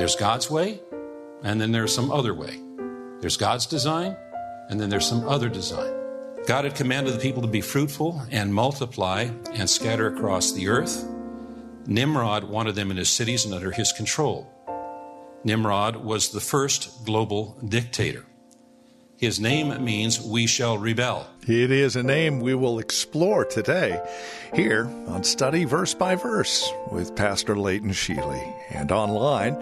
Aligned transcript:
There's 0.00 0.16
God's 0.16 0.50
way, 0.50 0.80
and 1.42 1.60
then 1.60 1.72
there's 1.72 1.94
some 1.94 2.10
other 2.10 2.32
way. 2.32 2.58
There's 3.20 3.36
God's 3.36 3.66
design, 3.66 4.16
and 4.70 4.80
then 4.80 4.88
there's 4.88 5.06
some 5.06 5.28
other 5.28 5.50
design. 5.50 5.92
God 6.46 6.64
had 6.64 6.74
commanded 6.74 7.12
the 7.12 7.18
people 7.18 7.42
to 7.42 7.48
be 7.48 7.60
fruitful 7.60 8.22
and 8.30 8.54
multiply 8.54 9.28
and 9.52 9.68
scatter 9.68 10.06
across 10.06 10.52
the 10.52 10.68
earth. 10.68 11.06
Nimrod 11.84 12.44
wanted 12.44 12.76
them 12.76 12.90
in 12.90 12.96
his 12.96 13.10
cities 13.10 13.44
and 13.44 13.52
under 13.52 13.72
his 13.72 13.92
control. 13.92 14.50
Nimrod 15.44 15.96
was 15.96 16.30
the 16.30 16.40
first 16.40 17.04
global 17.04 17.58
dictator. 17.68 18.24
His 19.20 19.38
name 19.38 19.84
means 19.84 20.18
we 20.18 20.46
shall 20.46 20.78
rebel. 20.78 21.26
It 21.46 21.70
is 21.70 21.94
a 21.94 22.02
name 22.02 22.40
we 22.40 22.54
will 22.54 22.78
explore 22.78 23.44
today 23.44 24.02
here 24.54 24.86
on 25.08 25.24
Study 25.24 25.66
Verse 25.66 25.92
by 25.92 26.14
Verse 26.14 26.72
with 26.90 27.14
Pastor 27.14 27.54
Leighton 27.54 27.90
Sheely 27.90 28.54
and 28.70 28.90
online 28.90 29.56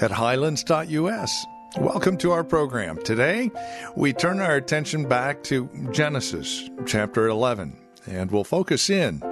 at 0.00 0.12
highlands.us. 0.12 1.46
Welcome 1.78 2.16
to 2.16 2.32
our 2.32 2.42
program. 2.42 3.02
Today, 3.02 3.50
we 3.96 4.14
turn 4.14 4.40
our 4.40 4.56
attention 4.56 5.06
back 5.06 5.42
to 5.42 5.68
Genesis 5.92 6.70
chapter 6.86 7.28
11, 7.28 7.76
and 8.06 8.30
we'll 8.30 8.44
focus 8.44 8.88
in 8.88 9.22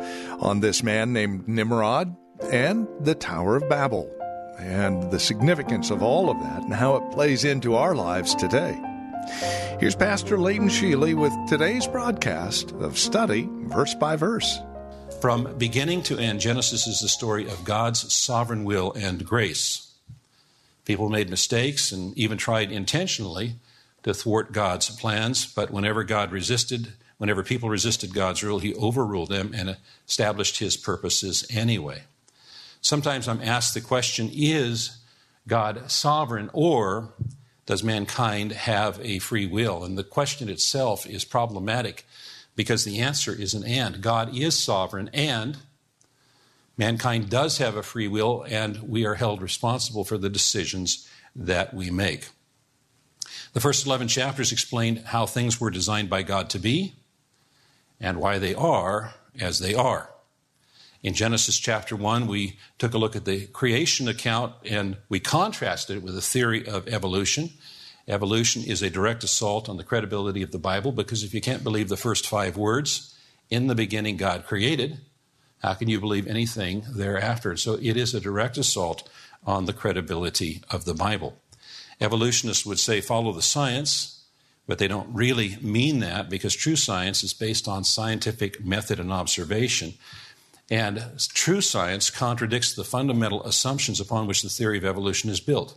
on 0.40 0.60
this 0.60 0.82
man 0.82 1.14
named 1.14 1.48
Nimrod 1.48 2.14
and 2.52 2.86
the 3.00 3.14
Tower 3.14 3.56
of 3.56 3.66
Babel 3.70 4.14
and 4.58 5.10
the 5.10 5.18
significance 5.18 5.88
of 5.88 6.02
all 6.02 6.28
of 6.28 6.38
that 6.40 6.64
and 6.64 6.74
how 6.74 6.96
it 6.96 7.12
plays 7.12 7.46
into 7.46 7.76
our 7.76 7.94
lives 7.94 8.34
today. 8.34 8.78
Here's 9.30 9.94
Pastor 9.94 10.38
Leighton 10.38 10.68
Sheely 10.68 11.14
with 11.14 11.32
today's 11.48 11.86
broadcast 11.86 12.72
of 12.72 12.98
Study 12.98 13.48
Verse 13.48 13.94
by 13.94 14.16
Verse. 14.16 14.58
From 15.20 15.56
beginning 15.56 16.02
to 16.04 16.18
end, 16.18 16.40
Genesis 16.40 16.88
is 16.88 17.00
the 17.00 17.08
story 17.08 17.46
of 17.46 17.64
God's 17.64 18.12
sovereign 18.12 18.64
will 18.64 18.92
and 18.94 19.24
grace. 19.24 19.92
People 20.84 21.08
made 21.08 21.30
mistakes 21.30 21.92
and 21.92 22.16
even 22.18 22.38
tried 22.38 22.72
intentionally 22.72 23.54
to 24.02 24.12
thwart 24.12 24.52
God's 24.52 24.90
plans, 24.90 25.46
but 25.46 25.70
whenever 25.70 26.02
God 26.02 26.32
resisted, 26.32 26.94
whenever 27.18 27.44
people 27.44 27.68
resisted 27.68 28.12
God's 28.12 28.42
rule, 28.42 28.58
he 28.58 28.74
overruled 28.74 29.28
them 29.28 29.52
and 29.54 29.76
established 30.08 30.58
his 30.58 30.76
purposes 30.76 31.46
anyway. 31.50 32.02
Sometimes 32.80 33.28
I'm 33.28 33.42
asked 33.42 33.74
the 33.74 33.80
question 33.80 34.28
is 34.32 34.98
God 35.46 35.88
sovereign 35.90 36.50
or 36.52 37.14
does 37.70 37.84
mankind 37.84 38.50
have 38.50 38.98
a 39.00 39.20
free 39.20 39.46
will? 39.46 39.84
And 39.84 39.96
the 39.96 40.02
question 40.02 40.48
itself 40.48 41.06
is 41.06 41.24
problematic 41.24 42.04
because 42.56 42.84
the 42.84 42.98
answer 42.98 43.32
is 43.32 43.54
an 43.54 43.62
and. 43.62 44.00
God 44.00 44.36
is 44.36 44.58
sovereign 44.58 45.08
and 45.14 45.56
mankind 46.76 47.30
does 47.30 47.58
have 47.58 47.76
a 47.76 47.84
free 47.84 48.08
will 48.08 48.44
and 48.48 48.82
we 48.82 49.06
are 49.06 49.14
held 49.14 49.40
responsible 49.40 50.02
for 50.02 50.18
the 50.18 50.28
decisions 50.28 51.08
that 51.36 51.72
we 51.72 51.92
make. 51.92 52.30
The 53.52 53.60
first 53.60 53.86
11 53.86 54.08
chapters 54.08 54.50
explain 54.50 54.96
how 54.96 55.26
things 55.26 55.60
were 55.60 55.70
designed 55.70 56.10
by 56.10 56.24
God 56.24 56.50
to 56.50 56.58
be 56.58 56.94
and 58.00 58.18
why 58.18 58.40
they 58.40 58.52
are 58.52 59.14
as 59.38 59.60
they 59.60 59.76
are. 59.76 60.09
In 61.02 61.14
Genesis 61.14 61.58
chapter 61.58 61.96
1, 61.96 62.26
we 62.26 62.58
took 62.78 62.92
a 62.92 62.98
look 62.98 63.16
at 63.16 63.24
the 63.24 63.46
creation 63.46 64.06
account 64.06 64.52
and 64.68 64.98
we 65.08 65.18
contrasted 65.18 65.96
it 65.96 66.02
with 66.02 66.14
the 66.14 66.20
theory 66.20 66.68
of 66.68 66.86
evolution. 66.88 67.50
Evolution 68.06 68.62
is 68.62 68.82
a 68.82 68.90
direct 68.90 69.24
assault 69.24 69.68
on 69.68 69.78
the 69.78 69.84
credibility 69.84 70.42
of 70.42 70.50
the 70.50 70.58
Bible 70.58 70.92
because 70.92 71.24
if 71.24 71.32
you 71.32 71.40
can't 71.40 71.64
believe 71.64 71.88
the 71.88 71.96
first 71.96 72.26
five 72.26 72.56
words, 72.56 73.14
in 73.48 73.66
the 73.66 73.74
beginning 73.74 74.18
God 74.18 74.44
created, 74.44 74.98
how 75.62 75.72
can 75.72 75.88
you 75.88 76.00
believe 76.00 76.26
anything 76.26 76.84
thereafter? 76.94 77.56
So 77.56 77.78
it 77.80 77.96
is 77.96 78.14
a 78.14 78.20
direct 78.20 78.58
assault 78.58 79.08
on 79.46 79.64
the 79.64 79.72
credibility 79.72 80.62
of 80.70 80.84
the 80.84 80.94
Bible. 80.94 81.38
Evolutionists 81.98 82.66
would 82.66 82.78
say 82.78 83.00
follow 83.00 83.32
the 83.32 83.42
science, 83.42 84.24
but 84.66 84.78
they 84.78 84.88
don't 84.88 85.12
really 85.14 85.56
mean 85.62 86.00
that 86.00 86.28
because 86.28 86.54
true 86.54 86.76
science 86.76 87.24
is 87.24 87.32
based 87.32 87.66
on 87.66 87.84
scientific 87.84 88.64
method 88.64 89.00
and 89.00 89.10
observation. 89.10 89.94
And 90.70 91.04
true 91.34 91.60
science 91.60 92.10
contradicts 92.10 92.74
the 92.74 92.84
fundamental 92.84 93.42
assumptions 93.44 94.00
upon 94.00 94.28
which 94.28 94.42
the 94.42 94.48
theory 94.48 94.78
of 94.78 94.84
evolution 94.84 95.28
is 95.28 95.40
built. 95.40 95.76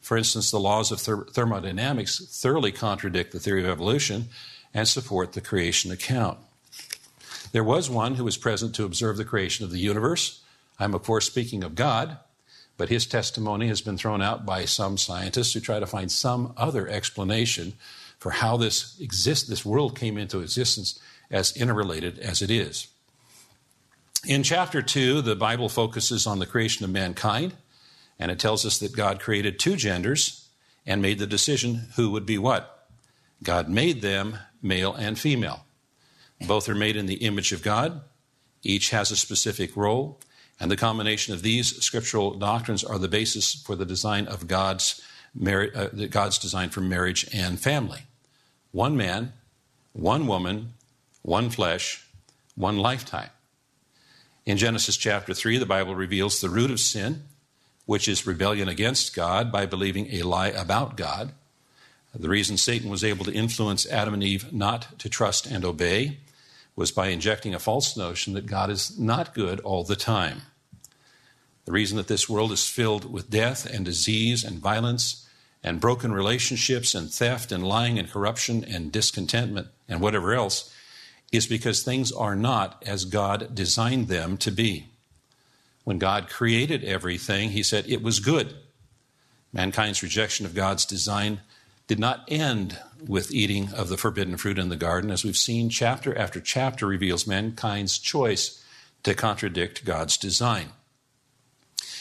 For 0.00 0.16
instance, 0.16 0.50
the 0.50 0.60
laws 0.60 0.92
of 0.92 1.00
ther- 1.00 1.26
thermodynamics 1.30 2.40
thoroughly 2.40 2.72
contradict 2.72 3.32
the 3.32 3.40
theory 3.40 3.64
of 3.64 3.70
evolution 3.70 4.28
and 4.74 4.86
support 4.86 5.32
the 5.32 5.40
creation 5.40 5.90
account. 5.90 6.38
There 7.52 7.64
was 7.64 7.90
one 7.90 8.14
who 8.14 8.24
was 8.24 8.36
present 8.36 8.74
to 8.74 8.84
observe 8.84 9.16
the 9.16 9.24
creation 9.24 9.64
of 9.64 9.70
the 9.70 9.78
universe. 9.78 10.42
I'm, 10.78 10.94
of 10.94 11.02
course, 11.02 11.26
speaking 11.26 11.64
of 11.64 11.74
God, 11.74 12.18
but 12.76 12.88
his 12.88 13.06
testimony 13.06 13.68
has 13.68 13.80
been 13.80 13.98
thrown 13.98 14.22
out 14.22 14.46
by 14.46 14.64
some 14.64 14.96
scientists 14.96 15.52
who 15.52 15.60
try 15.60 15.80
to 15.80 15.86
find 15.86 16.10
some 16.12 16.52
other 16.56 16.88
explanation 16.88 17.72
for 18.18 18.30
how 18.30 18.56
this 18.56 18.98
exist, 19.00 19.48
this 19.48 19.64
world 19.64 19.98
came 19.98 20.16
into 20.16 20.40
existence 20.40 21.00
as 21.30 21.56
interrelated 21.56 22.18
as 22.18 22.42
it 22.42 22.50
is. 22.50 22.86
In 24.26 24.42
chapter 24.42 24.82
2, 24.82 25.22
the 25.22 25.34
Bible 25.34 25.70
focuses 25.70 26.26
on 26.26 26.40
the 26.40 26.46
creation 26.46 26.84
of 26.84 26.90
mankind, 26.90 27.54
and 28.18 28.30
it 28.30 28.38
tells 28.38 28.66
us 28.66 28.78
that 28.78 28.94
God 28.94 29.18
created 29.18 29.58
two 29.58 29.76
genders 29.76 30.46
and 30.86 31.00
made 31.00 31.18
the 31.18 31.26
decision 31.26 31.88
who 31.96 32.10
would 32.10 32.26
be 32.26 32.36
what. 32.36 32.86
God 33.42 33.70
made 33.70 34.02
them 34.02 34.36
male 34.60 34.92
and 34.92 35.18
female. 35.18 35.64
Both 36.46 36.68
are 36.68 36.74
made 36.74 36.96
in 36.96 37.06
the 37.06 37.24
image 37.24 37.52
of 37.52 37.62
God, 37.62 38.02
each 38.62 38.90
has 38.90 39.10
a 39.10 39.16
specific 39.16 39.74
role, 39.74 40.20
and 40.58 40.70
the 40.70 40.76
combination 40.76 41.32
of 41.32 41.40
these 41.40 41.82
scriptural 41.82 42.34
doctrines 42.34 42.84
are 42.84 42.98
the 42.98 43.08
basis 43.08 43.54
for 43.54 43.74
the 43.74 43.86
design 43.86 44.26
of 44.26 44.46
God's, 44.46 45.00
uh, 45.46 45.86
God's 46.10 46.36
design 46.36 46.68
for 46.68 46.82
marriage 46.82 47.26
and 47.32 47.58
family. 47.58 48.02
One 48.72 48.98
man, 48.98 49.32
one 49.94 50.26
woman, 50.26 50.74
one 51.22 51.48
flesh, 51.48 52.04
one 52.54 52.76
lifetime. 52.76 53.30
In 54.50 54.56
Genesis 54.56 54.96
chapter 54.96 55.32
3, 55.32 55.58
the 55.58 55.64
Bible 55.64 55.94
reveals 55.94 56.40
the 56.40 56.50
root 56.50 56.72
of 56.72 56.80
sin, 56.80 57.22
which 57.86 58.08
is 58.08 58.26
rebellion 58.26 58.68
against 58.68 59.14
God 59.14 59.52
by 59.52 59.64
believing 59.64 60.08
a 60.10 60.24
lie 60.24 60.48
about 60.48 60.96
God. 60.96 61.30
The 62.12 62.28
reason 62.28 62.56
Satan 62.56 62.90
was 62.90 63.04
able 63.04 63.24
to 63.26 63.32
influence 63.32 63.86
Adam 63.86 64.12
and 64.12 64.24
Eve 64.24 64.52
not 64.52 64.98
to 64.98 65.08
trust 65.08 65.46
and 65.46 65.64
obey 65.64 66.18
was 66.74 66.90
by 66.90 67.10
injecting 67.10 67.54
a 67.54 67.60
false 67.60 67.96
notion 67.96 68.32
that 68.32 68.46
God 68.46 68.70
is 68.70 68.98
not 68.98 69.34
good 69.34 69.60
all 69.60 69.84
the 69.84 69.94
time. 69.94 70.42
The 71.64 71.70
reason 71.70 71.96
that 71.96 72.08
this 72.08 72.28
world 72.28 72.50
is 72.50 72.68
filled 72.68 73.04
with 73.08 73.30
death 73.30 73.72
and 73.72 73.84
disease 73.84 74.42
and 74.42 74.58
violence 74.58 75.28
and 75.62 75.80
broken 75.80 76.12
relationships 76.12 76.92
and 76.92 77.08
theft 77.08 77.52
and 77.52 77.64
lying 77.64 78.00
and 78.00 78.10
corruption 78.10 78.64
and 78.64 78.90
discontentment 78.90 79.68
and 79.88 80.00
whatever 80.00 80.34
else 80.34 80.74
is 81.32 81.46
because 81.46 81.82
things 81.82 82.10
are 82.12 82.36
not 82.36 82.82
as 82.86 83.04
God 83.04 83.54
designed 83.54 84.08
them 84.08 84.36
to 84.38 84.50
be. 84.50 84.86
When 85.84 85.98
God 85.98 86.28
created 86.28 86.84
everything, 86.84 87.50
He 87.50 87.62
said 87.62 87.84
it 87.88 88.02
was 88.02 88.20
good. 88.20 88.54
Mankind's 89.52 90.02
rejection 90.02 90.46
of 90.46 90.54
God's 90.54 90.84
design 90.84 91.40
did 91.86 91.98
not 91.98 92.24
end 92.28 92.78
with 93.04 93.32
eating 93.32 93.72
of 93.72 93.88
the 93.88 93.96
forbidden 93.96 94.36
fruit 94.36 94.58
in 94.58 94.68
the 94.68 94.76
garden. 94.76 95.10
As 95.10 95.24
we've 95.24 95.36
seen, 95.36 95.70
chapter 95.70 96.16
after 96.16 96.40
chapter 96.40 96.86
reveals 96.86 97.26
mankind's 97.26 97.98
choice 97.98 98.64
to 99.02 99.14
contradict 99.14 99.84
God's 99.84 100.16
design. 100.16 100.68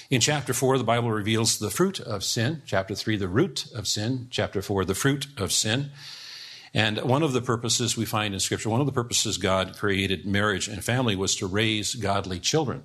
In 0.10 0.22
chapter 0.22 0.54
4, 0.54 0.78
the 0.78 0.84
Bible 0.84 1.12
reveals 1.12 1.60
the 1.60 1.70
fruit 1.70 2.00
of 2.00 2.24
sin. 2.24 2.62
Chapter 2.66 2.96
3, 2.96 3.18
the 3.18 3.28
root 3.28 3.66
of 3.76 3.88
sin. 3.88 4.28
Chapter 4.32 4.62
4, 4.62 4.86
the 4.86 4.96
fruit 4.96 5.28
of 5.38 5.52
sin. 5.52 5.92
And 6.74 7.02
one 7.02 7.24
of 7.24 7.34
the 7.34 7.42
purposes 7.42 7.98
we 7.98 8.06
find 8.06 8.34
in 8.34 8.40
Scripture, 8.40 8.70
one 8.70 8.80
of 8.80 8.86
the 8.86 8.92
purposes 8.92 9.38
God 9.38 9.76
created 9.78 10.26
marriage 10.26 10.68
and 10.68 10.84
family 10.84 11.16
was 11.16 11.36
to 11.38 11.48
raise 11.48 11.96
godly 11.96 12.40
children. 12.40 12.84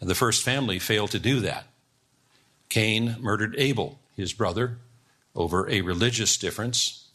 And 0.00 0.10
the 0.10 0.14
first 0.14 0.44
family 0.44 0.78
failed 0.78 1.10
to 1.12 1.18
do 1.18 1.40
that. 1.40 1.66
Cain 2.68 3.16
murdered 3.20 3.54
Abel, 3.56 3.98
his 4.14 4.32
brother, 4.32 4.78
over 5.34 5.68
a 5.70 5.80
religious 5.80 6.36
difference. 6.36 7.08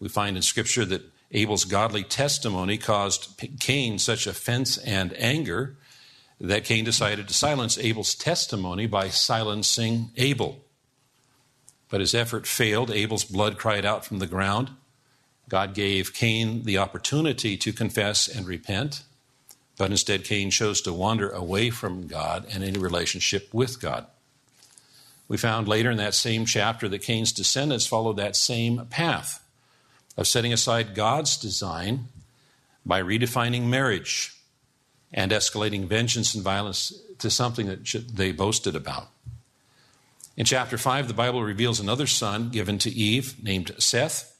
We 0.00 0.08
find 0.08 0.36
in 0.36 0.42
Scripture 0.42 0.84
that 0.86 1.02
Abel's 1.30 1.64
godly 1.64 2.02
testimony 2.02 2.78
caused 2.78 3.40
Cain 3.60 3.98
such 3.98 4.26
offense 4.26 4.78
and 4.78 5.14
anger 5.16 5.76
that 6.40 6.64
Cain 6.64 6.84
decided 6.84 7.28
to 7.28 7.34
silence 7.34 7.78
Abel's 7.78 8.14
testimony 8.14 8.86
by 8.86 9.08
silencing 9.08 10.10
Abel. 10.16 10.60
But 11.88 12.00
his 12.00 12.14
effort 12.14 12.46
failed. 12.46 12.90
Abel's 12.90 13.24
blood 13.24 13.58
cried 13.58 13.84
out 13.84 14.04
from 14.04 14.18
the 14.18 14.26
ground. 14.26 14.70
God 15.48 15.74
gave 15.74 16.14
Cain 16.14 16.64
the 16.64 16.78
opportunity 16.78 17.56
to 17.58 17.72
confess 17.72 18.28
and 18.28 18.46
repent, 18.46 19.02
but 19.76 19.90
instead 19.90 20.24
Cain 20.24 20.50
chose 20.50 20.80
to 20.82 20.92
wander 20.92 21.28
away 21.28 21.70
from 21.70 22.06
God 22.06 22.46
and 22.52 22.64
any 22.64 22.78
relationship 22.78 23.52
with 23.52 23.80
God. 23.80 24.06
We 25.28 25.36
found 25.36 25.68
later 25.68 25.90
in 25.90 25.96
that 25.98 26.14
same 26.14 26.46
chapter 26.46 26.88
that 26.88 27.02
Cain's 27.02 27.32
descendants 27.32 27.86
followed 27.86 28.16
that 28.16 28.36
same 28.36 28.86
path 28.86 29.44
of 30.16 30.26
setting 30.26 30.52
aside 30.52 30.94
God's 30.94 31.36
design 31.36 32.06
by 32.86 33.02
redefining 33.02 33.64
marriage 33.64 34.36
and 35.12 35.32
escalating 35.32 35.86
vengeance 35.86 36.34
and 36.34 36.44
violence 36.44 36.92
to 37.18 37.30
something 37.30 37.66
that 37.66 37.84
they 38.12 38.32
boasted 38.32 38.76
about. 38.76 39.08
In 40.36 40.44
chapter 40.44 40.76
5, 40.76 41.08
the 41.08 41.14
Bible 41.14 41.42
reveals 41.42 41.78
another 41.78 42.06
son 42.06 42.50
given 42.50 42.78
to 42.78 42.90
Eve 42.90 43.42
named 43.42 43.72
Seth, 43.78 44.33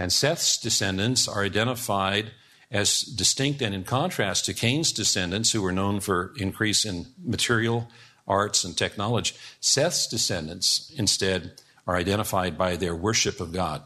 and 0.00 0.10
Seth's 0.10 0.56
descendants 0.56 1.28
are 1.28 1.44
identified 1.44 2.30
as 2.70 3.02
distinct 3.02 3.60
and 3.60 3.74
in 3.74 3.84
contrast 3.84 4.46
to 4.46 4.54
Cain's 4.54 4.92
descendants, 4.92 5.52
who 5.52 5.60
were 5.60 5.72
known 5.72 6.00
for 6.00 6.32
increase 6.38 6.86
in 6.86 7.08
material 7.22 7.86
arts 8.26 8.64
and 8.64 8.74
technology. 8.74 9.36
Seth's 9.60 10.06
descendants, 10.06 10.90
instead, 10.96 11.60
are 11.86 11.96
identified 11.96 12.56
by 12.56 12.76
their 12.76 12.96
worship 12.96 13.40
of 13.40 13.52
God. 13.52 13.82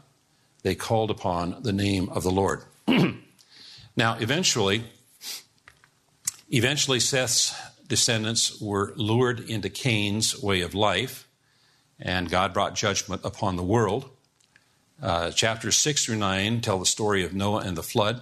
They 0.63 0.73
called 0.73 1.11
upon 1.11 1.61
the 1.63 1.73
name 1.73 2.07
of 2.07 2.23
the 2.23 2.31
Lord. 2.31 2.61
now, 3.97 4.17
eventually, 4.17 4.85
eventually, 6.49 7.01
Seth's 7.01 7.53
descendants 7.89 8.61
were 8.61 8.93
lured 8.95 9.41
into 9.49 9.69
Cain's 9.69 10.41
way 10.41 10.61
of 10.61 10.73
life, 10.73 11.27
and 11.99 12.29
God 12.29 12.53
brought 12.53 12.73
judgment 12.73 13.19
upon 13.25 13.57
the 13.57 13.63
world. 13.63 14.11
Uh, 15.01 15.31
chapters 15.31 15.75
6 15.77 16.05
through 16.05 16.15
9 16.15 16.61
tell 16.61 16.79
the 16.79 16.85
story 16.85 17.23
of 17.23 17.33
Noah 17.33 17.61
and 17.61 17.75
the 17.75 17.83
flood 17.83 18.21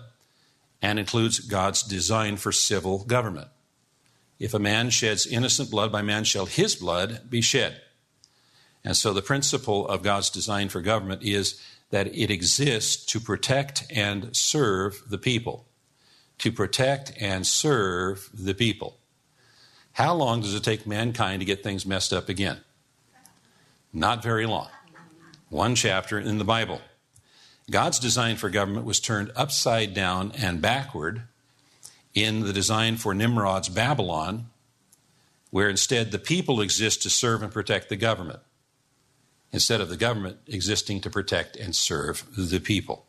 and 0.82 1.00
includes 1.00 1.40
God's 1.40 1.84
design 1.84 2.38
for 2.38 2.52
civil 2.52 3.06
government. 3.06 3.48
If 4.40 4.54
a 4.54 4.60
man 4.60 4.90
sheds 4.90 5.26
innocent 5.26 5.72
blood, 5.72 5.92
by 5.92 6.02
man 6.02 6.24
shall 6.24 6.46
his 6.46 6.76
blood 6.76 7.30
be 7.30 7.42
shed. 7.42 7.80
And 8.84 8.98
so 8.98 9.14
the 9.14 9.22
principle 9.22 9.88
of 9.88 10.04
God's 10.04 10.30
design 10.30 10.70
for 10.70 10.82
government 10.82 11.24
is 11.24 11.62
that 11.92 12.08
it 12.08 12.30
exists 12.30 13.06
to 13.06 13.20
protect 13.20 13.86
and 13.90 14.36
serve 14.36 15.04
the 15.08 15.18
people. 15.18 15.66
To 16.40 16.52
protect 16.52 17.14
and 17.20 17.48
serve 17.48 18.30
the 18.34 18.54
people. 18.54 18.98
How 19.94 20.14
long 20.16 20.42
does 20.42 20.56
it 20.56 20.64
take 20.64 20.88
mankind 20.88 21.40
to 21.40 21.46
get 21.46 21.64
things 21.64 21.86
messed 21.86 22.12
up 22.12 22.28
again? 22.28 22.58
Not 23.94 24.24
very 24.24 24.48
long. 24.48 24.70
One 25.54 25.76
chapter 25.76 26.20
in 26.20 26.40
the 26.40 26.44
Bible. 26.44 26.82
God's 27.70 28.00
design 28.00 28.38
for 28.38 28.50
government 28.50 28.88
was 28.88 29.00
turned 29.00 29.32
upside 29.36 29.94
down 29.94 30.32
and 30.36 30.60
backward 30.60 31.28
in 32.16 32.40
the 32.40 32.52
design 32.52 32.98
for 32.98 33.14
Nimrod's 33.14 33.70
Babylon, 33.70 34.48
where 35.52 35.70
instead 35.70 36.10
the 36.10 36.18
people 36.18 36.60
exist 36.60 37.04
to 37.04 37.10
serve 37.12 37.44
and 37.44 37.54
protect 37.54 37.90
the 37.90 37.96
government, 37.96 38.40
instead 39.52 39.80
of 39.80 39.90
the 39.90 39.96
government 39.96 40.40
existing 40.48 41.02
to 41.02 41.12
protect 41.12 41.56
and 41.56 41.76
serve 41.76 42.26
the 42.36 42.60
people. 42.60 43.06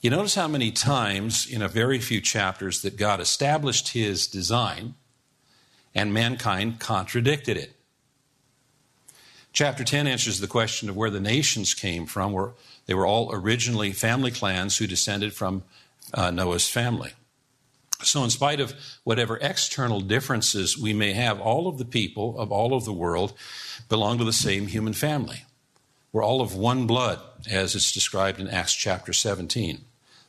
You 0.00 0.08
notice 0.08 0.36
how 0.36 0.48
many 0.48 0.70
times 0.72 1.46
in 1.46 1.60
a 1.60 1.68
very 1.68 1.98
few 1.98 2.22
chapters 2.22 2.80
that 2.80 2.96
God 2.96 3.20
established 3.20 3.88
his 3.88 4.26
design 4.26 4.94
and 5.94 6.14
mankind 6.14 6.80
contradicted 6.80 7.58
it. 7.58 7.76
Chapter 9.54 9.84
10 9.84 10.08
answers 10.08 10.40
the 10.40 10.48
question 10.48 10.88
of 10.88 10.96
where 10.96 11.10
the 11.10 11.20
nations 11.20 11.74
came 11.74 12.06
from. 12.06 12.32
Where 12.32 12.54
they 12.86 12.94
were 12.94 13.06
all 13.06 13.32
originally 13.32 13.92
family 13.92 14.32
clans 14.32 14.76
who 14.76 14.88
descended 14.88 15.32
from 15.32 15.62
uh, 16.12 16.32
Noah's 16.32 16.68
family. 16.68 17.12
So, 18.02 18.24
in 18.24 18.30
spite 18.30 18.58
of 18.58 18.74
whatever 19.04 19.38
external 19.40 20.00
differences 20.00 20.76
we 20.76 20.92
may 20.92 21.12
have, 21.12 21.40
all 21.40 21.68
of 21.68 21.78
the 21.78 21.84
people 21.84 22.36
of 22.36 22.50
all 22.50 22.74
of 22.74 22.84
the 22.84 22.92
world 22.92 23.32
belong 23.88 24.18
to 24.18 24.24
the 24.24 24.32
same 24.32 24.66
human 24.66 24.92
family. 24.92 25.44
We're 26.12 26.24
all 26.24 26.40
of 26.40 26.56
one 26.56 26.88
blood, 26.88 27.20
as 27.48 27.76
it's 27.76 27.92
described 27.92 28.40
in 28.40 28.48
Acts 28.48 28.74
chapter 28.74 29.12
17. 29.12 29.84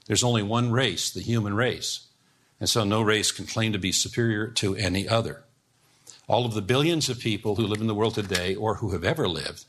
There's 0.05 0.23
only 0.23 0.43
one 0.43 0.71
race, 0.71 1.09
the 1.09 1.21
human 1.21 1.55
race. 1.55 2.07
And 2.59 2.69
so 2.69 2.83
no 2.83 3.01
race 3.01 3.31
can 3.31 3.47
claim 3.47 3.73
to 3.73 3.79
be 3.79 3.91
superior 3.91 4.47
to 4.49 4.75
any 4.75 5.09
other. 5.09 5.44
All 6.27 6.45
of 6.45 6.53
the 6.53 6.61
billions 6.61 7.09
of 7.09 7.19
people 7.19 7.55
who 7.55 7.67
live 7.67 7.81
in 7.81 7.87
the 7.87 7.95
world 7.95 8.15
today 8.15 8.55
or 8.55 8.75
who 8.75 8.91
have 8.91 9.03
ever 9.03 9.27
lived 9.27 9.65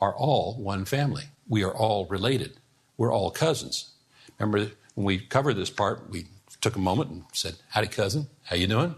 are 0.00 0.14
all 0.14 0.54
one 0.54 0.84
family. 0.84 1.24
We 1.48 1.64
are 1.64 1.74
all 1.74 2.06
related. 2.06 2.58
We're 2.96 3.12
all 3.12 3.30
cousins. 3.30 3.90
Remember 4.38 4.72
when 4.94 5.04
we 5.04 5.18
covered 5.18 5.54
this 5.54 5.70
part, 5.70 6.08
we 6.10 6.26
took 6.60 6.76
a 6.76 6.80
moment 6.80 7.10
and 7.10 7.24
said, 7.32 7.56
"Howdy, 7.70 7.88
cousin. 7.88 8.28
How 8.44 8.56
you 8.56 8.66
doing?" 8.66 8.94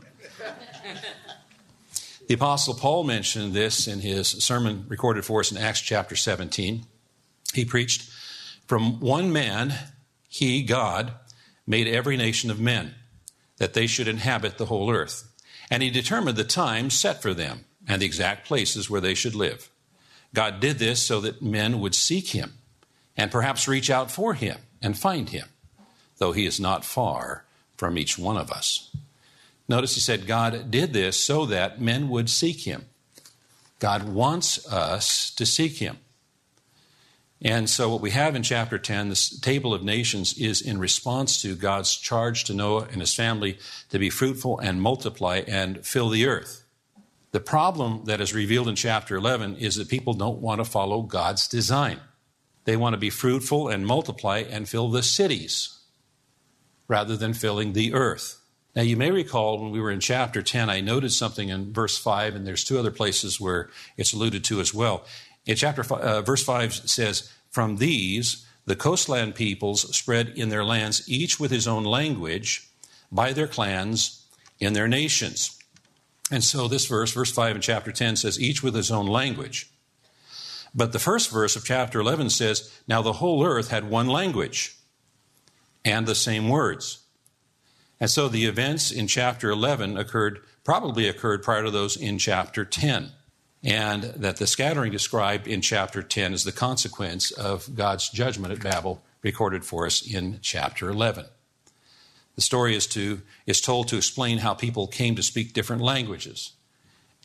the 2.29 2.35
apostle 2.35 2.75
Paul 2.75 3.05
mentioned 3.05 3.55
this 3.55 3.89
in 3.89 4.01
his 4.01 4.29
sermon 4.29 4.85
recorded 4.89 5.25
for 5.25 5.41
us 5.41 5.51
in 5.51 5.57
Acts 5.57 5.81
chapter 5.81 6.15
17. 6.15 6.85
He 7.55 7.65
preached, 7.65 8.11
"From 8.67 9.01
one 9.01 9.33
man, 9.33 9.75
he 10.29 10.63
God 10.63 11.15
made 11.67 11.87
every 11.87 12.17
nation 12.17 12.51
of 12.51 12.61
men, 12.61 12.95
that 13.57 13.75
they 13.75 13.87
should 13.87 14.09
inhabit 14.09 14.59
the 14.59 14.67
whole 14.67 14.91
earth, 14.91 15.29
and 15.71 15.83
he 15.83 15.91
determined 15.91 16.37
the 16.37 16.45
time 16.45 16.91
set 16.91 17.23
for 17.23 17.35
them 17.35 17.65
and 17.87 18.03
the 18.03 18.07
exact 18.07 18.47
places 18.47 18.89
where 18.89 19.01
they 19.01 19.15
should 19.15 19.35
live." 19.35 19.71
God 20.35 20.61
did 20.61 20.79
this 20.79 21.03
so 21.03 21.21
that 21.21 21.43
men 21.43 21.81
would 21.81 21.95
seek 21.95 22.29
him 22.29 22.59
and 23.17 23.31
perhaps 23.31 23.67
reach 23.67 23.91
out 23.91 24.11
for 24.11 24.35
him 24.35 24.59
and 24.83 24.99
find 24.99 25.31
him, 25.31 25.49
though 26.19 26.33
he 26.33 26.47
is 26.47 26.61
not 26.61 26.85
far 26.85 27.45
from 27.77 27.97
each 27.97 28.19
one 28.19 28.37
of 28.37 28.51
us. 28.51 28.91
Notice 29.69 29.95
he 29.95 30.01
said 30.01 30.27
God 30.27 30.71
did 30.71 30.93
this 30.93 31.19
so 31.19 31.47
that 31.47 31.81
men 31.81 32.09
would 32.09 32.31
seek 32.31 32.61
him. 32.61 32.87
God 33.79 34.05
wants 34.05 34.67
us 34.67 35.31
to 35.33 35.47
seek 35.47 35.79
him. 35.79 35.99
And 37.41 37.71
so, 37.71 37.89
what 37.89 38.01
we 38.01 38.11
have 38.11 38.35
in 38.35 38.43
chapter 38.43 38.79
10, 38.79 39.11
this 39.11 39.39
table 39.39 39.73
of 39.73 39.85
nations, 39.85 40.37
is 40.37 40.61
in 40.61 40.79
response 40.79 41.41
to 41.43 41.55
God's 41.55 41.95
charge 41.95 42.45
to 42.45 42.55
Noah 42.55 42.89
and 42.91 43.01
his 43.01 43.15
family 43.15 43.59
to 43.91 43.99
be 43.99 44.11
fruitful 44.11 44.59
and 44.59 44.83
multiply 44.83 45.43
and 45.47 45.87
fill 45.87 46.09
the 46.09 46.27
earth. 46.27 46.65
The 47.31 47.41
problem 47.41 48.05
that 48.07 48.21
is 48.21 48.35
revealed 48.35 48.69
in 48.69 48.75
chapter 48.75 49.15
11 49.15 49.57
is 49.57 49.77
that 49.77 49.89
people 49.89 50.15
don't 50.15 50.41
want 50.41 50.61
to 50.61 50.65
follow 50.65 51.03
God's 51.03 51.47
design. 51.47 52.01
They 52.65 52.77
want 52.77 52.95
to 52.95 52.99
be 52.99 53.11
fruitful 53.11 53.69
and 53.69 53.87
multiply 53.87 54.39
and 54.39 54.69
fill 54.69 54.91
the 54.91 55.03
cities 55.03 55.79
rather 56.89 57.17
than 57.17 57.35
filling 57.35 57.73
the 57.73 57.95
earth. 57.95 58.41
Now, 58.75 58.83
you 58.83 58.97
may 58.97 59.11
recall 59.11 59.61
when 59.61 59.71
we 59.71 59.81
were 59.81 59.91
in 59.91 60.01
chapter 60.01 60.43
10, 60.43 60.71
I 60.71 60.81
noted 60.81 61.13
something 61.13 61.49
in 61.49 61.73
verse 61.73 61.99
5, 61.99 62.35
and 62.35 62.47
there's 62.47 62.65
two 62.65 62.79
other 62.79 62.91
places 62.91 63.41
where 63.41 63.71
it's 63.97 64.13
alluded 64.13 64.45
to 64.45 64.61
as 64.61 64.73
well. 64.73 65.05
In 65.47 65.57
chapter 65.57 65.83
five, 65.83 66.01
uh, 66.01 66.23
verse 66.23 66.45
5 66.45 66.75
says, 66.75 67.33
From 67.51 67.77
these, 67.77 68.47
the 68.67 68.77
coastland 68.77 69.35
peoples 69.35 69.97
spread 69.97 70.29
in 70.37 70.51
their 70.51 70.65
lands, 70.65 71.09
each 71.09 71.41
with 71.41 71.51
his 71.51 71.67
own 71.67 71.85
language, 71.85 72.69
by 73.11 73.33
their 73.33 73.49
clans, 73.49 74.27
in 74.61 74.75
their 74.75 74.89
nations. 74.89 75.59
And 76.31 76.45
so 76.45 76.69
this 76.69 76.87
verse, 76.87 77.13
verse 77.13 77.33
5 77.33 77.57
in 77.57 77.63
chapter 77.63 77.93
10, 77.93 78.17
says, 78.17 78.41
Each 78.41 78.63
with 78.63 78.75
his 78.75 78.91
own 78.91 79.07
language. 79.07 79.71
But 80.75 80.93
the 80.93 80.99
first 80.99 81.31
verse 81.31 81.57
of 81.57 81.65
chapter 81.65 82.01
11 82.01 82.31
says, 82.31 82.71
Now 82.87 83.01
the 83.01 83.15
whole 83.15 83.45
earth 83.45 83.71
had 83.71 83.89
one 83.89 84.07
language 84.07 84.77
and 85.85 86.07
the 86.07 86.15
same 86.15 86.49
words. 86.49 86.99
And 88.01 88.11
so 88.11 88.29
the 88.29 88.45
events 88.45 88.91
in 88.91 89.07
chapter 89.07 89.51
11 89.51 89.97
occurred, 89.97 90.41
probably 90.63 91.09
occurred 91.09 91.43
prior 91.43 91.65
to 91.65 91.71
those 91.71 91.97
in 91.97 92.19
chapter 92.19 92.65
10. 92.65 93.13
And 93.63 94.05
that 94.05 94.37
the 94.37 94.47
scattering 94.47 94.93
described 94.93 95.49
in 95.49 95.61
chapter 95.61 96.03
10 96.03 96.33
is 96.33 96.45
the 96.45 96.53
consequence 96.53 97.31
of 97.33 97.75
God's 97.75 98.09
judgment 98.09 98.53
at 98.53 98.63
Babel, 98.63 99.03
recorded 99.23 99.65
for 99.65 99.85
us 99.85 100.01
in 100.03 100.39
chapter 100.43 100.89
11. 100.89 101.27
The 102.37 102.43
story 102.43 102.77
is, 102.77 102.87
to, 102.89 103.23
is 103.47 103.61
told 103.61 103.89
to 103.89 103.97
explain 103.97 104.39
how 104.39 104.55
people 104.55 104.87
came 104.87 105.17
to 105.17 105.25
speak 105.25 105.53
different 105.53 105.83
languages 105.83 106.53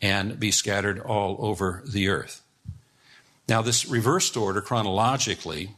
and 0.02 0.40
be 0.40 0.50
scattered 0.50 0.98
all 0.98 1.36
over 1.38 1.84
the 1.86 2.08
earth. 2.08 2.42
Now, 3.48 3.62
this 3.62 3.86
reversed 3.86 4.36
order 4.36 4.60
chronologically 4.60 5.70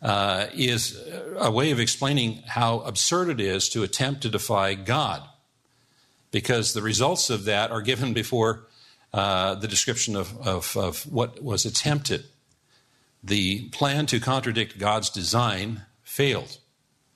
uh, 0.00 0.46
is 0.54 0.98
a 1.36 1.50
way 1.50 1.72
of 1.72 1.80
explaining 1.80 2.42
how 2.46 2.80
absurd 2.80 3.28
it 3.28 3.40
is 3.40 3.68
to 3.70 3.82
attempt 3.82 4.22
to 4.22 4.30
defy 4.30 4.74
God, 4.74 5.22
because 6.30 6.72
the 6.72 6.80
results 6.80 7.28
of 7.28 7.44
that 7.44 7.70
are 7.70 7.82
given 7.82 8.14
before 8.14 8.66
uh, 9.12 9.54
the 9.56 9.68
description 9.68 10.16
of, 10.16 10.38
of, 10.46 10.76
of 10.76 11.02
what 11.12 11.42
was 11.42 11.64
attempted. 11.64 12.24
The 13.22 13.68
plan 13.70 14.06
to 14.06 14.20
contradict 14.20 14.78
God's 14.78 15.10
design 15.10 15.82
failed, 16.02 16.58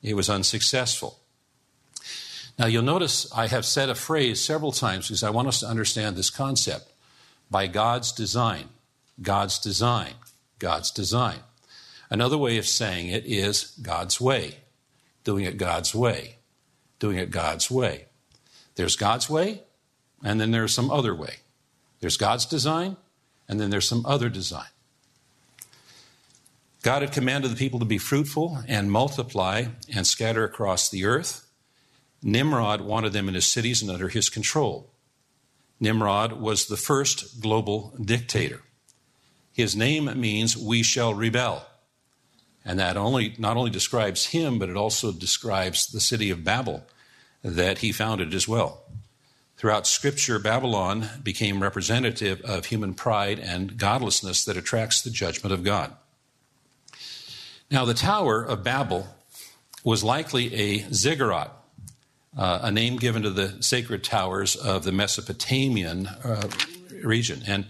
it 0.02 0.14
was 0.14 0.28
unsuccessful. 0.28 1.18
Now, 2.58 2.66
you'll 2.66 2.82
notice 2.82 3.32
I 3.32 3.48
have 3.48 3.64
said 3.64 3.88
a 3.88 3.94
phrase 3.94 4.40
several 4.40 4.70
times 4.70 5.08
because 5.08 5.24
I 5.24 5.30
want 5.30 5.48
us 5.48 5.60
to 5.60 5.66
understand 5.66 6.16
this 6.16 6.30
concept 6.30 6.92
by 7.50 7.66
God's 7.66 8.12
design. 8.12 8.68
God's 9.20 9.58
design. 9.58 10.14
God's 10.58 10.90
design. 10.90 11.40
Another 12.10 12.38
way 12.38 12.58
of 12.58 12.66
saying 12.66 13.08
it 13.08 13.24
is 13.26 13.76
God's 13.82 14.20
way, 14.20 14.58
doing 15.24 15.44
it 15.44 15.56
God's 15.56 15.94
way, 15.94 16.36
doing 16.98 17.18
it 17.18 17.30
God's 17.30 17.70
way. 17.70 18.06
There's 18.76 18.96
God's 18.96 19.28
way, 19.28 19.62
and 20.22 20.40
then 20.40 20.50
there's 20.50 20.74
some 20.74 20.90
other 20.90 21.14
way. 21.14 21.36
There's 22.04 22.18
God's 22.18 22.44
design, 22.44 22.98
and 23.48 23.58
then 23.58 23.70
there's 23.70 23.88
some 23.88 24.04
other 24.04 24.28
design. 24.28 24.68
God 26.82 27.00
had 27.00 27.12
commanded 27.12 27.50
the 27.50 27.56
people 27.56 27.78
to 27.78 27.86
be 27.86 27.96
fruitful 27.96 28.58
and 28.68 28.92
multiply 28.92 29.68
and 29.90 30.06
scatter 30.06 30.44
across 30.44 30.90
the 30.90 31.06
earth. 31.06 31.48
Nimrod 32.22 32.82
wanted 32.82 33.14
them 33.14 33.26
in 33.26 33.34
his 33.34 33.46
cities 33.46 33.80
and 33.80 33.90
under 33.90 34.08
his 34.08 34.28
control. 34.28 34.90
Nimrod 35.80 36.32
was 36.32 36.66
the 36.66 36.76
first 36.76 37.40
global 37.40 37.94
dictator. 37.98 38.60
His 39.54 39.74
name 39.74 40.20
means 40.20 40.58
we 40.58 40.82
shall 40.82 41.14
rebel. 41.14 41.64
And 42.66 42.78
that 42.78 42.98
only, 42.98 43.34
not 43.38 43.56
only 43.56 43.70
describes 43.70 44.26
him, 44.26 44.58
but 44.58 44.68
it 44.68 44.76
also 44.76 45.10
describes 45.10 45.86
the 45.86 46.00
city 46.00 46.28
of 46.28 46.44
Babel 46.44 46.84
that 47.42 47.78
he 47.78 47.92
founded 47.92 48.34
as 48.34 48.46
well. 48.46 48.82
Throughout 49.64 49.86
Scripture, 49.86 50.38
Babylon 50.38 51.08
became 51.22 51.62
representative 51.62 52.42
of 52.42 52.66
human 52.66 52.92
pride 52.92 53.38
and 53.38 53.78
godlessness 53.78 54.44
that 54.44 54.58
attracts 54.58 55.00
the 55.00 55.08
judgment 55.08 55.54
of 55.54 55.64
God. 55.64 55.94
Now, 57.70 57.86
the 57.86 57.94
Tower 57.94 58.42
of 58.42 58.62
Babel 58.62 59.08
was 59.82 60.04
likely 60.04 60.54
a 60.54 60.80
ziggurat, 60.92 61.50
uh, 62.36 62.58
a 62.60 62.70
name 62.70 62.96
given 62.98 63.22
to 63.22 63.30
the 63.30 63.62
sacred 63.62 64.04
towers 64.04 64.54
of 64.54 64.84
the 64.84 64.92
Mesopotamian 64.92 66.08
uh, 66.08 66.46
region. 67.02 67.42
And 67.46 67.64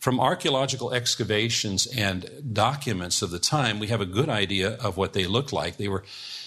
from 0.00 0.18
archaeological 0.18 0.92
excavations 0.92 1.86
and 1.86 2.28
documents 2.52 3.22
of 3.22 3.30
the 3.30 3.38
time, 3.38 3.78
we 3.78 3.86
have 3.86 4.00
a 4.00 4.04
good 4.04 4.28
idea 4.28 4.70
of 4.78 4.96
what 4.96 5.12
they 5.12 5.26
looked 5.28 5.52
like. 5.52 5.76
They 5.76 5.86
were 5.86 6.02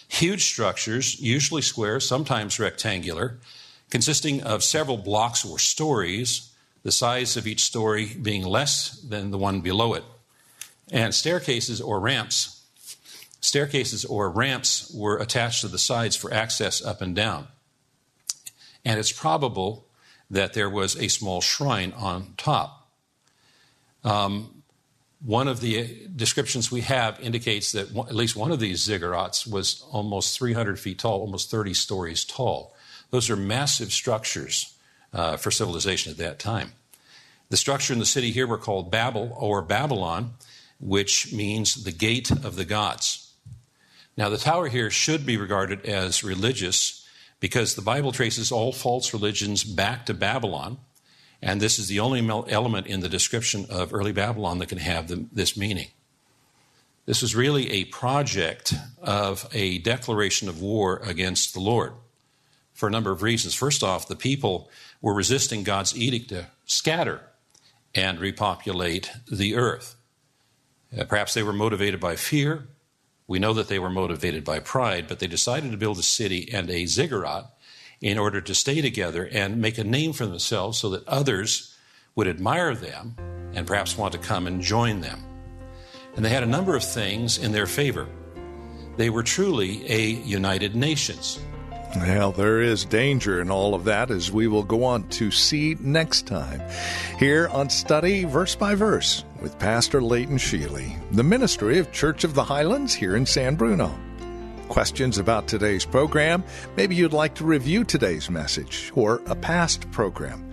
huge 0.10 0.44
structures, 0.44 1.22
usually 1.22 1.62
square, 1.62 2.02
sometimes 2.02 2.60
rectangular, 2.60 3.38
consisting 3.90 4.42
of 4.44 4.64
several 4.64 4.98
blocks 4.98 5.46
or 5.46 5.60
stories, 5.60 6.52
the 6.84 6.92
size 6.92 7.36
of 7.38 7.48
each 7.48 7.62
story 7.62 8.06
being 8.22 8.44
less 8.44 8.92
than 9.02 9.32
the 9.32 9.38
one 9.38 9.62
below 9.62 9.94
it. 9.94 10.04
And 10.92 11.14
staircases 11.14 11.82
or 11.82 12.00
ramps, 12.00 12.64
staircases 13.42 14.06
or 14.06 14.30
ramps 14.30 14.92
were 14.94 15.18
attached 15.18 15.62
to 15.62 15.68
the 15.68 15.78
sides 15.78 16.16
for 16.16 16.34
access 16.34 16.84
up 16.84 17.02
and 17.02 17.16
down. 17.16 17.48
And 18.86 19.00
it's 19.00 19.12
probable 19.12 19.86
that 20.32 20.54
there 20.54 20.70
was 20.70 20.96
a 20.96 21.08
small 21.08 21.42
shrine 21.42 21.94
on 21.94 22.34
top. 22.38 22.88
Um, 24.04 24.64
one 25.22 25.48
of 25.48 25.60
the 25.60 26.08
descriptions 26.16 26.72
we 26.72 26.82
have 26.82 27.20
indicates 27.20 27.74
that 27.74 27.94
at 27.96 28.16
least 28.16 28.36
one 28.36 28.52
of 28.52 28.60
these 28.60 28.88
ziggurats 28.88 29.46
was 29.46 29.84
almost 29.92 30.38
300 30.38 30.80
feet 30.80 31.00
tall, 31.00 31.20
almost 31.20 31.52
30 31.52 31.74
stories 31.74 32.24
tall. 32.24 32.74
Those 33.12 33.30
are 33.30 33.36
massive 33.36 33.92
structures 33.92 34.76
uh, 35.14 35.38
for 35.38 35.52
civilization 35.52 36.12
at 36.12 36.18
that 36.18 36.40
time. 36.40 36.74
The 37.50 37.58
structure 37.58 37.94
in 37.94 38.00
the 38.00 38.06
city 38.06 38.32
here 38.32 38.46
were 38.46 38.58
called 38.58 38.92
Babel 38.92 39.36
or 39.40 39.62
Babylon, 39.62 40.34
which 40.80 41.34
means 41.34 41.84
the 41.84 41.92
gate 41.92 42.30
of 42.30 42.56
the 42.56 42.66
gods. 42.66 43.34
Now, 44.16 44.30
the 44.30 44.38
tower 44.38 44.68
here 44.68 44.90
should 44.90 45.26
be 45.26 45.38
regarded 45.38 45.86
as 45.86 46.24
religious 46.24 47.08
because 47.40 47.76
the 47.76 47.82
Bible 47.82 48.12
traces 48.12 48.52
all 48.52 48.72
false 48.72 49.14
religions 49.14 49.64
back 49.64 50.06
to 50.06 50.14
Babylon 50.14 50.78
and 51.42 51.62
this 51.62 51.80
is 51.80 51.88
the 51.88 52.00
only 52.00 52.28
element 52.52 52.88
in 52.88 53.00
the 53.00 53.10
description 53.10 53.66
of 53.70 53.94
early 53.94 54.12
Babylon 54.12 54.58
that 54.60 54.70
can 54.70 54.78
have 54.78 55.08
the, 55.08 55.26
this 55.32 55.56
meaning. 55.56 55.88
This 57.06 57.22
was 57.22 57.36
really 57.36 57.72
a 57.72 57.86
project 57.86 58.74
of 59.02 59.48
a 59.54 59.80
declaration 59.80 60.50
of 60.50 60.62
war 60.62 61.02
against 61.04 61.54
the 61.54 61.60
Lord 61.60 61.94
for 62.80 62.88
a 62.88 62.92
number 62.92 63.12
of 63.12 63.22
reasons. 63.22 63.54
First 63.54 63.84
off, 63.84 64.08
the 64.08 64.16
people 64.16 64.70
were 65.02 65.14
resisting 65.14 65.64
God's 65.64 65.98
edict 65.98 66.30
to 66.30 66.48
scatter 66.66 67.22
and 67.94 68.20
repopulate 68.20 69.12
the 69.30 69.56
earth. 69.56 69.96
Uh, 70.98 71.04
perhaps 71.04 71.34
they 71.34 71.44
were 71.44 71.52
motivated 71.52 72.00
by 72.00 72.16
fear. 72.16 72.70
We 73.28 73.38
know 73.38 73.52
that 73.54 73.68
they 73.68 73.80
were 73.80 73.90
motivated 73.90 74.46
by 74.46 74.60
pride, 74.60 75.10
but 75.10 75.20
they 75.20 75.28
decided 75.28 75.72
to 75.72 75.78
build 75.78 76.00
a 76.00 76.04
city 76.04 76.50
and 76.54 76.70
a 76.70 76.86
ziggurat 76.86 77.48
in 78.00 78.18
order 78.18 78.40
to 78.40 78.56
stay 78.56 78.80
together 78.80 79.28
and 79.30 79.62
make 79.62 79.78
a 79.78 79.84
name 79.84 80.14
for 80.14 80.26
themselves 80.26 80.80
so 80.80 80.90
that 80.92 81.06
others 81.06 81.76
would 82.16 82.30
admire 82.30 82.74
them 82.74 83.18
and 83.54 83.68
perhaps 83.68 83.98
want 83.98 84.14
to 84.14 84.20
come 84.20 84.48
and 84.48 84.62
join 84.62 85.02
them. 85.02 85.22
And 86.16 86.24
they 86.24 86.30
had 86.30 86.44
a 86.44 86.48
number 86.48 86.78
of 86.78 86.84
things 86.84 87.38
in 87.38 87.52
their 87.52 87.68
favor. 87.68 88.08
They 88.96 89.10
were 89.10 89.24
truly 89.24 89.86
a 89.92 90.02
united 90.02 90.78
nations. 90.78 91.40
Well, 91.96 92.32
there 92.32 92.62
is 92.62 92.86
danger 92.86 93.42
in 93.42 93.50
all 93.50 93.74
of 93.74 93.86
that, 93.86 94.12
as 94.12 94.32
we 94.32 94.48
will 94.48 94.64
go 94.64 94.84
on 94.84 95.08
to 95.10 95.32
see 95.32 95.76
next 95.80 96.28
time. 96.28 96.62
Here 97.18 97.48
on 97.50 97.70
Study 97.70 98.26
Verse 98.26 98.56
by 98.56 98.76
Verse 98.76 99.24
with 99.42 99.58
Pastor 99.58 100.02
Leighton 100.02 100.38
Sheely, 100.38 100.96
the 101.12 101.24
ministry 101.24 101.80
of 101.80 101.92
Church 101.92 102.24
of 102.24 102.36
the 102.36 102.44
Highlands 102.44 102.94
here 102.94 103.16
in 103.16 103.26
San 103.26 103.56
Bruno 103.56 103.98
questions 104.70 105.18
about 105.18 105.48
today's 105.48 105.84
program, 105.84 106.44
maybe 106.78 106.96
you'd 106.96 107.12
like 107.12 107.34
to 107.36 107.44
review 107.44 107.84
today's 107.84 108.30
message 108.30 108.92
or 108.96 109.22
a 109.26 109.36
past 109.36 109.90
program. 109.92 110.46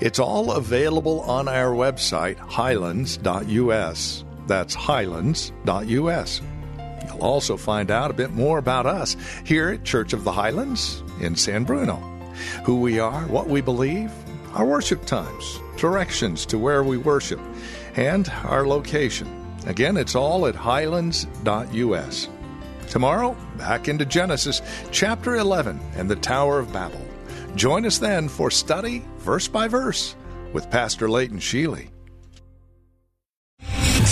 It's 0.00 0.18
all 0.18 0.52
available 0.52 1.20
on 1.20 1.46
our 1.46 1.72
website, 1.74 2.38
highlands.us. 2.38 4.24
That's 4.46 4.74
highlands.us. 4.74 6.40
You'll 7.08 7.22
also 7.22 7.56
find 7.56 7.90
out 7.90 8.10
a 8.10 8.14
bit 8.14 8.32
more 8.32 8.58
about 8.58 8.86
us 8.86 9.16
here 9.44 9.70
at 9.70 9.84
Church 9.84 10.12
of 10.12 10.24
the 10.24 10.32
Highlands 10.32 11.02
in 11.20 11.34
San 11.34 11.64
Bruno. 11.64 11.96
Who 12.64 12.80
we 12.80 13.00
are, 13.00 13.22
what 13.22 13.48
we 13.48 13.60
believe, 13.60 14.12
our 14.54 14.64
worship 14.64 15.04
times, 15.06 15.58
directions 15.76 16.46
to 16.46 16.58
where 16.58 16.84
we 16.84 16.96
worship, 16.96 17.40
and 17.96 18.28
our 18.44 18.66
location. 18.66 19.28
Again, 19.66 19.96
it's 19.96 20.14
all 20.14 20.46
at 20.46 20.54
highlands.us. 20.54 22.28
Tomorrow, 22.88 23.36
back 23.56 23.88
into 23.88 24.04
Genesis 24.04 24.62
chapter 24.90 25.36
11 25.36 25.78
and 25.96 26.08
the 26.08 26.16
Tower 26.16 26.58
of 26.58 26.72
Babel. 26.72 27.04
Join 27.54 27.84
us 27.84 27.98
then 27.98 28.28
for 28.28 28.50
study 28.50 29.04
verse 29.18 29.48
by 29.48 29.68
verse 29.68 30.14
with 30.52 30.70
Pastor 30.70 31.10
Leighton 31.10 31.38
Sheely. 31.38 31.88